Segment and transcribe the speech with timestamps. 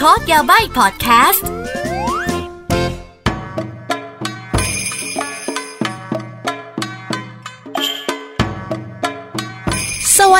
[0.00, 1.46] Code Yabaii พอดแคสต์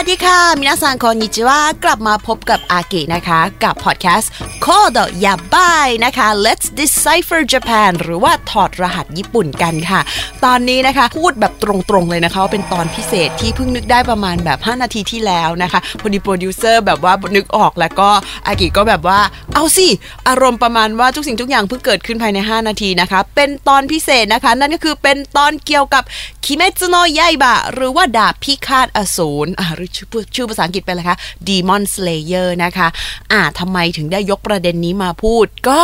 [0.02, 4.30] วัสดีค่ะみなさんこんにちは กลับมาพบกับอากินะคะ กับพอดแคสต์
[4.62, 10.00] Code Yabaii นะคะ Let's Decipher Japan หรือว่าถอดรหัสญี่ปุ่นกันค่ะ
[10.44, 11.64] ตอนนี้นะคะ พูดแบบต
[11.94, 18.10] รงๆเลยนะคะว่าเป็นตอนพิเศษที่เพิ่งนึกได้ประมาณแบบ 5 นาทีที่แล้วนะคะพอดีโปรดิวเซอร์แบบว่านึกออกแล้วก็
[18.46, 19.20] อากิก็แบบว่า
[19.54, 19.88] เอาสิ
[20.28, 26.02] อารมณ์ประมาณว่าทุกสิ่งทุกอย่างเพิ่งเกิดขึ้นภายใน 5 นาทีนะคะ เป็นตอนพิเศษนะคะ นั่นก็คือเป็นตอนเกี่ยวกับ
[26.44, 31.18] คิเมจุโนะยายบะหรือว่าดาบพิฆาตอสูรอ่าหรือชื่อชื่อภาษาอังกฤษเป็นอะไรคะ
[31.48, 32.88] Demon Slayer นะคะ
[33.32, 35.82] อ่าทำไมถึงได้ยกประเด็นนี้มาพูด ก็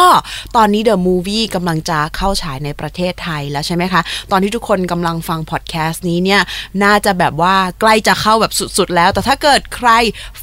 [0.57, 4.01] ตอนนี้ The Movie กำลังจะเข้าฉายในประเทศไทยแล้วใช่ไหมคะ
[4.31, 6.41] ตอนที่ทุกคนกำลังฟังพอดแคสต์นี้เนี่ย
[6.83, 9.91] น่าจะแบบว่าใกล้จะเข้าแบบสุด ๆ แล้ว แต่ถ้าเกิดใคร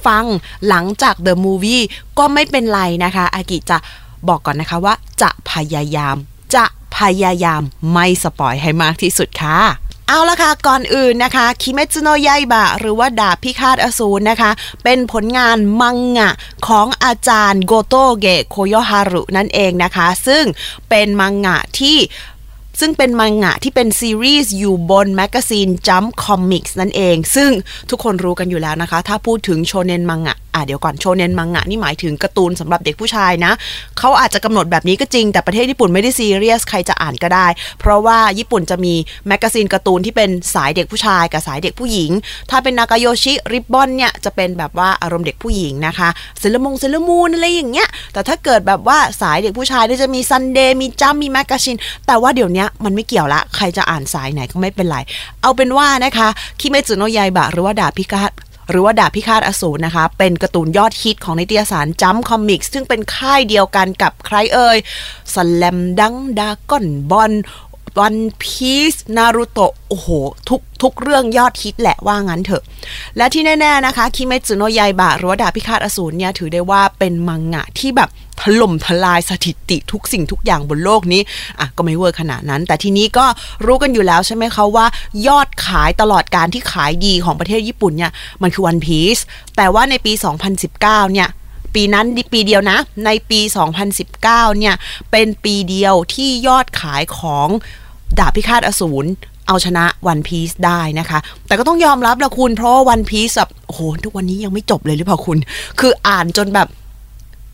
[0.05, 0.23] ฟัง
[0.68, 1.84] หลังจาก The Movie
[2.20, 3.77] ก็ไม่เป็นไรนะคะ อากิจะ
[4.27, 6.16] บอกก่อนนะคะว่าจะพยายาม
[6.55, 6.66] จะ
[6.98, 7.62] พยายาม
[7.93, 9.57] ไม่ spoil ให้มากที่สุดค่ะ
[10.07, 14.51] เอาละค่ะ ก่อนอื่นนะคะ鬼滅の刃 หรือว่าดาบพิฆาตอสูรนะคะ
[14.84, 16.32] เป็นผลงานมังงะ
[16.68, 20.43] ของอาจารย์โกโตเกะโคโยฮารุนั่นเองนะคะ ซึ่ง
[20.90, 21.98] เป็นมังงะที่
[22.79, 27.51] ซึ่งเป็นมังงะที่เป็นซีรีส์อยู่บน magazine Jump Comics นั่นเอง ซึ่ง
[27.90, 33.51] ทุกคนรู้กันอยู่แล้วนะคะ ถ้าพูดถึง 少年 มังงะ อะเดี๋ยวก่อน 少年 มังงะนี่หมายถึงการ์ตูนสำหรับเด็กผู้ชายนะ
[33.99, 37.48] เขาอาจจะกำหนดแบบนี้ก็จริง แต่ประเทศญี่ปุ่นไม่ได้ซีเรียสใครจะอ่านก็ได้
[37.79, 38.93] เพราะว่าญี่ปุ่นจะมี
[39.27, 42.12] magazine การ์ตูนที่เป็นสายเด็กผู้ชายกับสายเด็กผู้หญิง
[42.49, 54.98] ถ้าเป็นนากาโยชิริบบอนเนี่ยจะเป็นแบบว่าอารมณ์เด็กผู้หญิงนะคะเซเลอร์มูนเซเลอร์มูนอะไรอย่างเงี้ยแต่ถ้าเกิดแบบว่าสายเด็กผู้ชายเนี่ยจะมีซันเดย์มีจัมป์มีแมกกาซีนแต่ว่าเดี๋ยวนี้มันไม่เกี่ยวละใครจะอ่านสายไหนก็ไม่เป็นไร
[55.41, 56.27] เอาเป็นว่านะคะ
[56.60, 58.32] 鬼滅の刃 หรือว่าดาบพิฆาต
[58.70, 64.78] หรือว่าดาบพิฆาตอสูรนะคะ เป็นการ์ตูนยอดฮิตของนิตยสาร Jump Comics ซึ่งเป็นค่ายเดียวกันกับใครเอ่ย
[65.34, 67.31] สแลมดังก์ดราก้อนบอล
[68.00, 70.07] วันพีซนารูโตะโอ้โห
[70.50, 72.63] ทุกทุกเรื่องยอดฮิตแหละว่างั้นเถอะ
[73.18, 78.09] และที่แน่ ๆ นะคะ 鬼滅の刃 หรือว่าดาบพิฆาตอสูรเนี่ย ถือได้ว่าเป็นมังงะที่แบบ
[78.43, 81.21] ถล่มทลายสถิติทุกสิ่งทุกอย่างบนโลกนี้
[81.59, 83.25] อะก็ไม่เวอร์ขนาดนั้น แต่ทีนี้ก็
[83.65, 84.85] รู้กันอยู่แล้วใช่ไหมคะว่า
[85.27, 88.11] ยอดขายตลอดการที่ขายดีของประเทศญี่ปุ่นเนี่ย
[88.41, 89.17] มันคือวันพีซ
[89.57, 90.13] แต่ว่าในปี
[90.63, 91.29] 2019 เนี่ย
[91.75, 93.39] ปีนั้นปีเดียวนะ ในปี
[93.99, 94.75] 2019 เนี่ย
[95.11, 97.47] เป็นปีเดียวที่ยอดขายของ
[98.19, 99.09] ดาบพิฆาตอสูร
[99.47, 105.37] เอาชนะวันพีซได้นะคะ แต่ก็ต้องยอมรับละคุณ เพราะว่าวันพีซแบบโอ้โห ทุกวันนี้ยังไม่จบเลยหรือเปล่าคุณ
[105.79, 106.67] คืออ่านจนแบบ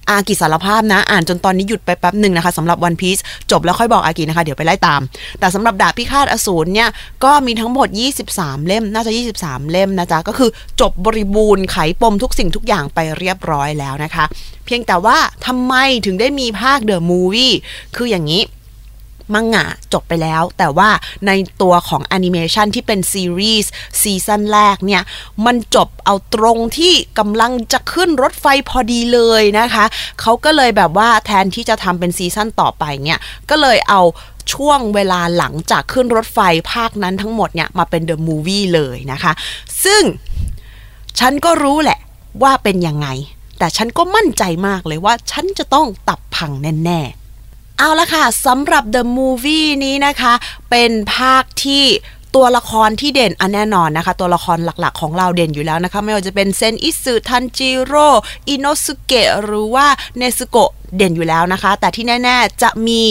[0.09, 3.17] อากิสารภาพนะ อ่านจนตอนนี้หยุดไปแป๊บหนึ่งนะคะสำหรับวันพีซ
[3.51, 5.01] จบแล้วค่อยบอกอากินะคะ เดี๋ยวไปไล่ตาม
[5.39, 6.89] แต่สำหรับดาบพิฆาตอสูรเนี่ย
[7.23, 7.87] ก็มีทั้งหมด
[8.27, 9.11] 23 เล่มน่าจะ
[9.41, 10.49] 23 เล่มนะจ๊ะก็คือ
[10.81, 14.25] จบบริบูรณ์ไขปมทุกสิ่งทุกอย่างไปเรียบร้อยแล้วนะคะ
[14.65, 15.73] เพียงแต่ว่าทำไม
[16.05, 17.53] ถึงได้มีภาค The Movie
[17.95, 18.41] คืออย่างนี้
[19.33, 20.89] มังงะจบไปแล้ว แต่ว่า
[21.27, 21.31] ใน
[21.61, 23.71] ตัวของแอนิเมชันที่เป็นซีรีส์
[24.01, 25.01] season แรกเนี่ย
[25.45, 29.85] มันจบเอาตรงที่กำลังจะขึ้นรถไฟพอดีเลยนะคะ
[30.21, 33.19] เขาก็เลยแบบว่าแทนที่จะทำเป็นซีซั่นต่อไปเนี่ย
[33.49, 34.01] ก็เลยเอา
[34.53, 36.39] ช่วงเวลาหลังจากขึ้นรถไฟ
[36.71, 39.31] ภาคนั้นทั้งหมดเนี่ย มาเป็นเดอะมูวี่เลยนะคะ
[39.83, 40.03] ซึ่ง
[41.19, 41.99] ฉันก็รู้แหละ
[42.43, 43.07] ว่าเป็นยังไง
[43.59, 46.51] แต่ฉันก็มั่นใจมากเลยว่าฉันจะต้องตับพัง
[46.85, 47.18] แน่ ๆ
[47.81, 50.33] เอาละค่ะสำหรับ The Movie นี้นะคะ
[50.69, 51.85] เป็นภาคที่
[52.35, 58.07] ตัวละครที่เด่นอันแน่นอนนะคะ ตัวละครหลักๆ ของเราเด่นอยู่แล้วนะคะ ไม่ว่าจะเป็นเซนอิสึทันจิโร่
[58.49, 59.87] อิโนสุเกะหรือว่า
[60.17, 63.01] เนซุโกะเด่นอยู่แล้วนะคะ แต่ที่แน่ ๆ จะมี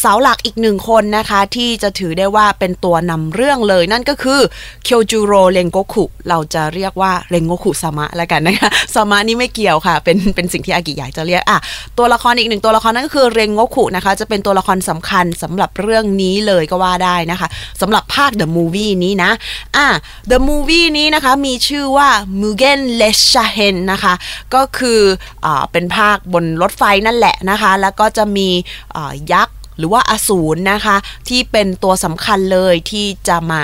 [0.00, 4.40] เสาหลักอีกหนึ่งคนนะคะ ที่จะถือได้ว่าเป็นตัวนำเรื่องเลย นั่นก็คือ
[4.84, 11.58] เคียวจูโรเรงโกคุเราจะเรียกว่าเรงโกคุสามะแล้วกันนะคะสามะนี่ไม่เกี่ยวค่ะ เป็นเป็นสิ่งที่อากิอยากจะเรียกอะ
[11.98, 17.48] ตัวละครอีกหนึ่งตัวละครนั่นก็คือเรงโกคุนะคะ จะเป็นตัวละครสำคัญสำหรับเรื่องนี้เลยก็ว่าได้นะคะ
[17.80, 19.30] สำหรับภาค The Movie นี้นะ
[19.76, 19.88] อะ
[20.30, 22.08] The Movie นี้นะคะมีชื่อว่า
[22.40, 24.14] Mugen l e s h a h e n นะคะ
[24.54, 25.00] ก็คือ
[25.44, 28.48] อ่าเป็นภาคบนรถไฟนั่นแหละนะคะ แล้วก็จะมี
[28.96, 30.96] อ่ายักษ์ หรือว่าอสูรนะคะ
[31.28, 33.62] ที่เป็นตัวสำคัญเลยที่จะมา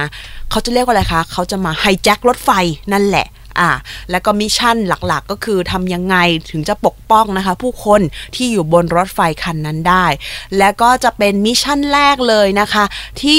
[0.50, 2.50] เขาจะเรียกว่าอะไรคะเขาจะมาไฮแจ็ครถไฟ
[2.92, 3.26] นั่นแหละ
[3.58, 3.70] อ่า
[4.10, 6.16] แล้วก็ mission หลักๆ ก็คือทำยังไง
[6.50, 8.00] ถึงจะปกป้องนะคะ ผู้คน
[8.34, 10.06] ที่อยู่บนรถไฟคันนั้นได้
[10.58, 12.84] และก็จะเป็น mission แรกเลยนะคะ
[13.22, 13.38] ที่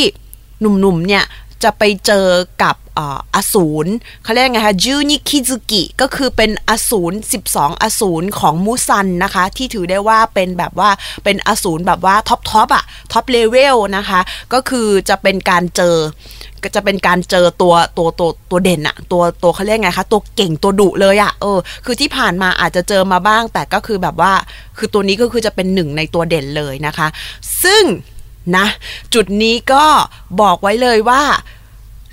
[0.60, 1.24] หนุ่มๆเนี่ย
[1.64, 2.28] จะไปเจอ
[2.64, 2.76] กับ
[3.36, 3.88] อสูร
[4.24, 7.14] เขาเรียกไงคะจูนิคิซุกิก็คือเป็นอสูร
[7.50, 10.90] 12 อสูรของมูซันนะคะ ที่ถือได้ว่าเป็นแบบว่า
[11.24, 14.20] เป็นอสูรแบบว่า top top อะ top level นะคะ
[14.54, 15.98] ก็คือจะเป็นการเจอ
[16.64, 24.34] ก็จะเป็นการเจอตัวตัวตัวตัวเด่นอะตัวตัวเขาเรียกไงคะตัวเก่งตัวดุเลยอะเออคือที่ผ่านมาอาจจะเจอมาบ้าง แต่ก็คือแบบว่า
[24.78, 27.08] คือตัวนี้ก็คือจะเป็นหนึ่งในตัวเด่นเลยนะคะ
[27.64, 27.84] ซึ่ง
[28.56, 28.66] นะ
[29.14, 29.86] จุดนี้ก็
[30.42, 31.24] บอกไว้เลยว่า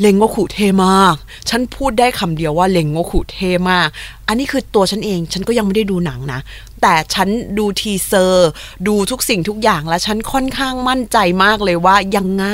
[0.01, 1.15] เลงโงคุเทมาก
[1.49, 3.39] ฉันพูดได้คำเดียวว่าเลงโงคุเท
[3.71, 3.89] มาก
[4.29, 6.41] อันนี้คือตัวฉันเอง ฉันก็ยังไม่ได้ดูหนังนะ
[6.83, 7.29] แต่ฉัน
[7.59, 8.51] ดูทีเซอร์
[8.87, 12.45] ดูทุกสิ่งทุกอย่างแล้วฉันค่อนข้างมั่นใจมากเลยว่ายังไง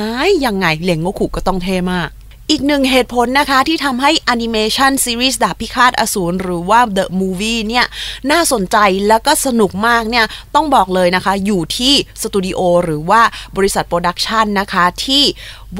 [0.46, 2.08] ยังไงเลงโงคุก็ต้องเท่มาก
[2.50, 7.86] อีกหนึ่งเหตุผลนะคะที่ทำให้แอนิเมชันซีรีส์ดาบพิฆาตอสูรหรือว่า The Movie เนี่ย
[8.30, 8.76] น่าสนใจ
[9.08, 10.24] แล้วก็สนุกมากเนี่ย
[10.54, 13.22] ต้องบอกเลยนะคะอยู่ที่สตูดิโอหรือว่า
[13.56, 15.24] บริษัท production นะคะที่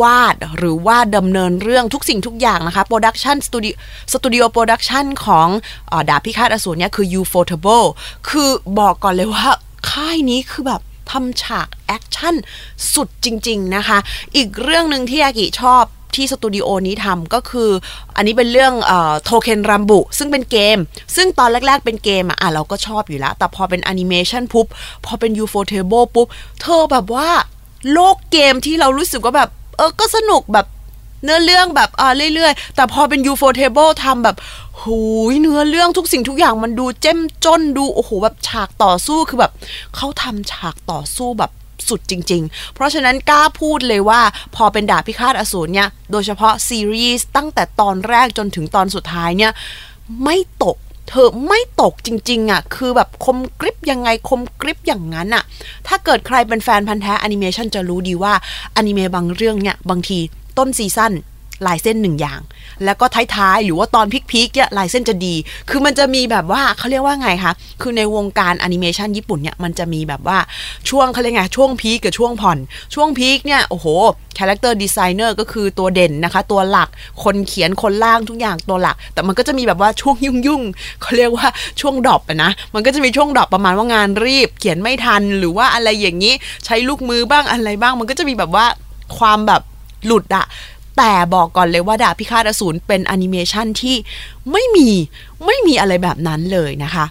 [0.01, 3.71] วาดหรือว่าดำเนินเรื่องทุกสิ่งทุกอย่างนะคะ production สตูดิ
[4.13, 5.49] สตูดิโอ production ของ
[5.93, 7.87] อดาบพิฆาตอสูรเนี่ยคือ Ufotable
[8.29, 9.47] คือบอกก่อนเลยว่า
[9.91, 12.35] ค่ายนี้คือแบบทำฉาก action
[12.95, 13.99] สุดจริง ๆ นะคะ
[14.37, 15.85] อีกเรื่องหนึ่งที่อากิชอบ
[16.17, 17.71] ที่สตูดิโอนี้ทำก็คือ
[18.17, 18.73] อันนี้เป็นเรื่อง
[19.25, 20.79] โทเค็นรัมบุซึ่งเป็นเกม
[21.17, 24.67] ซึ่งตอนแรก ๆ เป็นเกมอะอะเราก็ชอบอยู่แล้ว แต่พอเป็นแอนิเมชันปุ๊บ
[25.05, 26.27] พอเป็น UFO Table ปุ๊บ
[26.63, 27.29] เธอแบบว่า
[27.93, 30.67] โลกเกมที่เรารู้สึกว่าแบบ เออ ก็สนุกแบบ
[31.25, 34.37] เนื้อเรื่องแบบอ่าเรื่อยๆ แต่พอเป็น UFO Table ทำแบบ
[34.81, 34.99] หู
[35.33, 39.53] ยเนื้อเรื่องทุกสิ่งทุกอย่างมันดูเจ้มจนดู โอ้โห แบบฉากต่อสู้คือแบบ
[39.97, 41.51] เขาทำฉากต่อสู้แบบ
[41.89, 44.21] สุดจริง ๆ เพราะฉะนั้นกล้าพูดเลยว่า
[44.57, 49.53] พอเป็นดาบพิฆาตอสูรเนี่ย โดยเฉพาะซีรีส์ตั้งแต่ตอนแรกจนถึงตอนสุดท้ายเนี่ย
[50.25, 50.77] ไม่ตก
[51.09, 55.45] เธอไม่ตกจริง ๆ อะ คือแบบคมกริบยังไงคมกริบอย่างนั้นอะ
[55.89, 58.35] ถ้าเกิดใครเป็นแฟนพันธ์แท้แอนิเมชันจะรู้ดีว่า
[58.77, 60.19] อนิเมะบางเรื่องเนี่ย บางที
[60.59, 61.13] ต้น season
[61.67, 62.41] ลายเส้นหนึ่งอย่าง
[62.85, 65.35] แล้วก็ท้ายๆ หรือว่าตอน peak ๆเนี่ยลายเส้นจะดี
[65.71, 67.53] คือมันจะมีแบบว่าเขาเรียกว่าไงคะ
[67.83, 70.39] คือในวงการแอนิเมชันญี่ปุ่นเนี่ยมันจะมีแบบว่า
[70.91, 72.59] ช่วงเขาเรียกไงช่วง peak กับช่วงผ่อน
[72.95, 73.87] ช่วง peak เนี่ยโอ้โห
[74.39, 76.89] character designer ก็คือตัวเด่นนะคะ ตัวหลัก
[77.23, 81.47] คนเขียนคนร่างทุกอย่างตัวหลัก แต่มันก็จะมีแบบว่าช่วงยุ่งๆเขาเรียกว่า
[81.81, 86.35] ช่วง drop นะ มันก็จะมีช่วง drop ประมาณว่างานรีบ เขียนไม่ทันหรือว่าอะไรอย่างนี้
[86.65, 88.67] ใช้ลูกมือบ้างอะไรบ้าง มันก็จะมีแบบว่า
[89.19, 89.63] ความแบบ
[90.07, 90.45] หลุดอะ
[90.97, 93.97] แต่บอกก่อนเลยว่าดาบพิฆาตอสูรเป็นแอนิเมชันที่
[94.53, 94.89] ไม่มี
[95.47, 97.07] ไม่มีอะไรแบบนั้นเลยนะคะ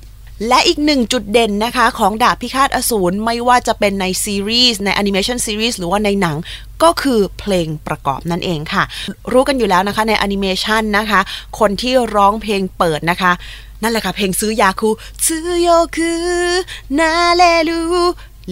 [0.48, 6.38] และอีกหนึ่งจุดเด่นนะคะของดาบพิฆาตอสูรไม่ว่าจะเป็นในซีรีส์ในแอนิเมชันซีรีส์หรือว่าในหนัง
[6.84, 8.84] ก็คือเพลงประกอบนั่นเองค่ะ
[9.32, 11.20] รู้กันอยู่แล้วนะคะในแอนิเมชันนะคะ
[11.60, 13.32] คนที่ร้องเพลงเปิดนะคะ
[13.82, 14.90] นั่นแหละค่ะเพลงซื้อยาคู
[15.28, 17.82] 強くなれる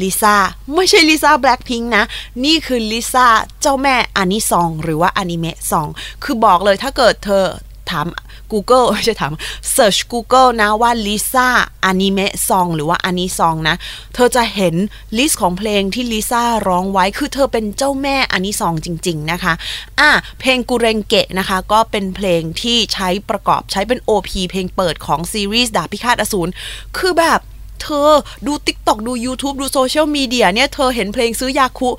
[0.02, 0.36] ลิซ่า
[0.76, 2.04] ไม่ใช่ลิซ่าแบล็คพิงนะ
[2.46, 3.28] นี่คือลิซ่า
[3.62, 5.88] เจ้าแม่ anisong หรือว่าอนิเมะ song
[6.24, 7.44] คือบอกเลยถ้าเกิดเธอ
[7.90, 8.08] ถาม
[8.52, 9.34] Google ไม่ใช่ถาม
[9.76, 11.48] Search Google นะว่าลิซ่า
[11.86, 13.76] อนิเมะ song หรือว่า anisong นะ
[14.14, 14.76] เธอจะเห็น
[15.18, 19.54] list ของเพลงที่ลิซ่าร้องไว้คือเธอเป็นเจ้าแม่ anisong จริง ๆ นะคะ
[20.00, 26.52] อะเพลงกูเรงเกะนะคะ ก็เป็นเพลงที่ใช้ประกอบใช้เป็น OP เพลงเปิดของซีรีส์ดาบพิฆาตอสูร
[26.98, 27.40] คือแบบ
[27.82, 28.10] เธอ
[28.48, 31.90] ดู TikTok ดู YouTube ดูโซเชียลมีเดียเนี่ย เธอเห็นเพลงซื้อยาคุ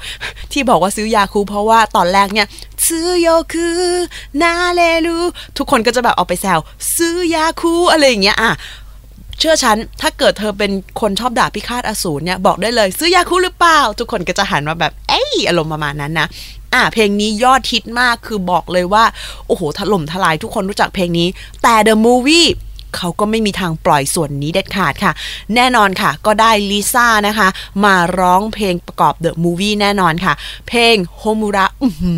[0.53, 2.47] ที่บอกว่าซื้อยาคุ เพราะว่าตอนแรกเนี่ย
[2.89, 3.81] ซื้อโยคือ
[4.43, 5.19] นาเลลู
[5.59, 6.59] ทุกคนก็จะแบบเอาไปแซว
[6.97, 8.53] ซื้อยาคุ อะไรอย่างเงี้ยอะ
[9.39, 16.27] เชื่อฉัน ถ้าเกิดเธอเป็นคนชอบด่าพิฆาตอสูรเนี่ย บอกได้เลย ซื้อยาคูหรือเปล่า ทุกคนก็จะหันมาแบบ เอ้ยอารมณ์ประมาณนั้นนะ
[16.75, 19.05] อะเพลงนี้ยอดฮิตมากคือบอกเลยว่า
[19.47, 21.29] โอ้โหถล่มทลายทุกคนรู้จักเพลงนี้
[21.63, 22.49] แต่ The Movie
[22.97, 25.13] เขาก็ไม่มีทางปล่อยส่วนนี้เด็ดขาดค่ะ
[25.55, 27.49] แน่นอนค่ะ ก็ได้ลิซ่านะคะ
[27.85, 30.35] มาร้องเพลงประกอบ The Movie แน่นอนค่ะ
[30.69, 32.17] เพลงโฮมูระอื้อหื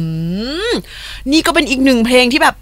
[0.66, 0.70] อ
[1.32, 2.56] นี่ก็เป็นอีกหนึ่งเพลงที่แบบ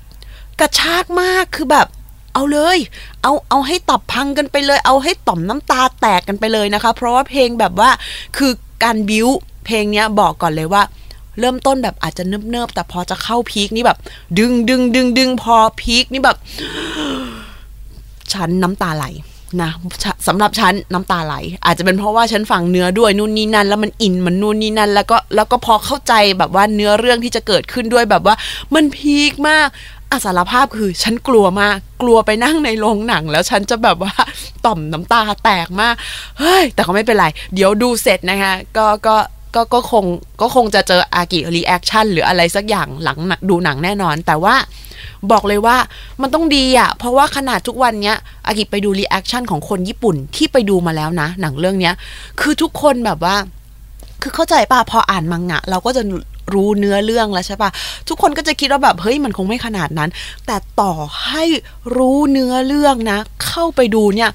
[0.60, 1.86] กระชากมากคือแบบ
[2.34, 2.78] เอาเลย
[3.22, 7.90] เอาเอาให้ตับพังกันไปเลย เอาให้ต่อมน้ำตาแตกกันไปเลยนะคะ เพราะว่าเพลงแบบว่า
[8.36, 9.28] คือการบิว
[9.66, 10.82] เพลงเนี้ยบอกก่อนเลยว่า
[11.40, 13.98] เริ่มต้นแบบอาจจะเนิบๆแต่พอจะเข้าพีคนี่แบบ
[14.38, 16.36] ดึงดึงดึงดึงพอพีคนี่แบบ
[18.32, 19.06] ฉันน้ำตาไหล
[19.62, 19.70] นะ
[20.26, 28.34] สำหรับฉันน้ำตาไหล อาจจะเป็นเพราะว่าฉันฟังเนื้อด้วยนู่นนี่นั่น แล้วมันอินมันนู่นนี่นั่น แล้วก็แล้วก็พอเข้าใจแบบว่าเนื้อเรื่องที่จะเกิดขึ้นด้วยแบบว่า
[28.74, 29.68] มันพีคมาก
[30.12, 34.14] อาสารภาพคือฉันกลัวมาก กลัวไปนั่งในโรงหนัง แล้วฉันจะแบบว่า
[34.66, 35.94] ต่อมน้ำตาแตกมาก
[36.38, 39.16] เฮ้ยแต่ก็ไม่เป็นไร เดี๋ยวดูเสร็จนะคะก็ก็
[39.54, 40.04] ก็ก็คง
[40.40, 43.18] ก็คงจะเจออากิ reaction หรืออะไรสักอย่างหลัง
[43.48, 44.54] ดูหนังแน่นอน แต่ว่า
[45.30, 45.76] บอกเลยว่า
[46.22, 48.16] มันต้องดีอะ่ะ เพราะว่าขนาดทุกวันเนี้ย
[48.46, 51.94] อากิไปดู reaction ของคนญี่ปุ่นที่ไปดูมาแล้วนะ หนังเรื่องเนี้ย
[52.40, 53.36] คือทุกคนแบบว่า
[54.22, 56.02] คือเข้าใจป่ะพออ่านมังงะ เราก็จะ
[56.54, 57.70] รู้เนื้อเรื่องแล้วใช่ปะ
[58.08, 60.10] ทุกคนก็จะคิดว่าแบบเฮ้ยมันคงไม่ขนาดนั้น
[60.46, 60.94] แต่ต่อ
[61.26, 61.44] ให้
[61.96, 64.30] รู้เนื้อเรื่องนะ เข้าไปดูเนี่ย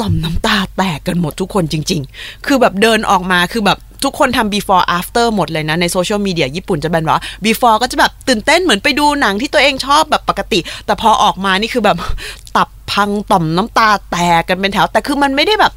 [0.00, 11.96] ต่อมน้ำตาแตกกันหมดทุกคนจริง ๆ คือแบบเดินออกมาคือแบบ ทุกคนทำ before after หมดเลยนะ ในโซเชียลมีเดียญี่ปุ่นจะเป็นว่า before ก็จะแบบตื่นเต้นเหมือนไปดูหนังที่ตัวเองชอบแบบปกติ แต่พอออกมานี่คือแบบ
[12.56, 15.72] ตับพังต่อมน้ำตาแตกกันเป็นแถว แต่คือมันไม่ได้แบบ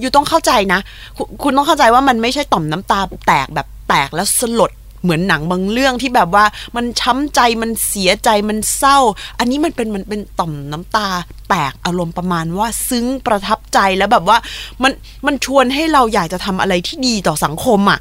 [0.00, 0.80] อยู่ต้องเข้าใจนะ
[1.16, 4.70] คคุณต้องเข้าใจว่ามันไม่ใช่ต่อมน้ำตาแตกแบบแตกแล้วสลด
[5.06, 6.44] เหมือนหนังบางเรื่องที่แบบว่า
[6.76, 8.98] มันช้ำใจมันเสียใจมันเศร้า
[9.38, 11.08] อันนี้มันเป็นมันเป็นต่อมน้ำตา
[11.48, 14.38] แตกอารมณ์ประมาณว่าซึ้งประทับใจแล้วแบบว่า
[14.82, 14.92] มัน
[15.26, 17.98] มันชวนให้เราอยากจะทำอะไรที่ดีต่อสังคมอะ่ะ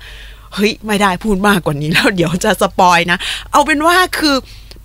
[0.56, 3.18] เฮ้ยไม่ได้พูดมากกว่านี้แล้วเดี๋ยวจะ spoil นะ
[3.52, 4.36] เอาเป็นว่าคือ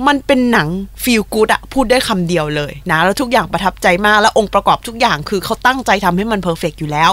[0.09, 0.69] มันเป็นหนัง
[1.05, 7.11] feel good อะพูดได้คำเดียวเลยนะ แล้วทุกอย่างประทับใจมาก แล้วองค์ประกอบทุกอย่างคือเขาตั้งใจทำให้มัน perfect อยู่แล้ว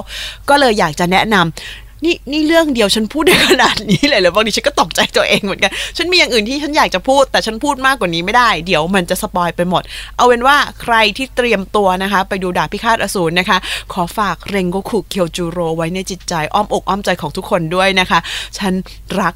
[0.50, 9.84] ก็เลยอยากจะแนะนำ นี่นี่เรื่องเดียวฉันพูดได้ขนาดนี้เลยเหรอบางทีฉันก็ตกใจตัวเองเหมือนกัน ฉันมีอย่างอื่นที่ฉันอยากจะพูด แต่ฉันพูดมากกว่านี้ไม่ได้ เดี๋ยวมันจะสปอยไปหมด
[10.18, 13.58] เอาเป็นว่าใครที่เตรียมตัวนะคะ ไปดูดาบพิฆาตอสูรนะคะ
[13.94, 18.20] ขอฝากเรงโกคุเคียวจูโรไว้ในจิตใจอ้อมอกอ้อมใจของทุกคนด้วยนะคะ
[18.58, 18.74] ฉัน
[19.22, 19.34] รัก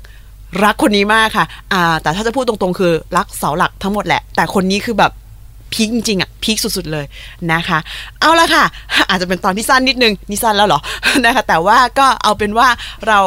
[0.63, 5.11] รักคนนี้มากค่ะ อ่า แต่ถ้าจะพูดตรงๆ คือรักเสาหลักทั้งหมดแหละ แต่คนนี้คือแบบ
[5.73, 7.05] พีคจริงๆอะพีคสุดๆเลย
[7.51, 7.79] นะคะ
[8.19, 8.65] เอาละค่ะ
[9.09, 10.79] อาจจะเป็นตอนที่สั้นนิดนึงนี่สั้นแล้วเหรอ
[11.25, 12.67] นะคะ แต่ว่าก็เอาเป็นว่า
[13.07, 13.19] เรา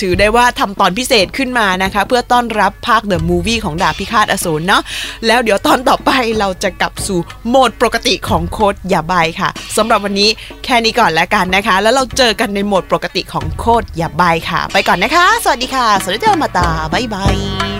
[0.00, 4.82] ถือได้ว่าทำตอนพิเศษขึ้นมานะคะ เพื่อต้อนรับภาค The Movie ของดาบพิฆาตอสูรเนาะ
[5.26, 10.28] แล้วเดี๋ยวตอนต่อไปเราจะกลับสู่โหมดปกติของ Code Yabaii ค่ะสำหรับวันนี้
[10.64, 17.79] แค่นี้ก่อนแล้วกันนะคะ แล้วเราเจอกันในโหมดปกติของ Code Yabaii ค่ะ ไปก่อนนะคะ สวัสดีค่ะสวัสดีじゃあまた บ๊ายบาย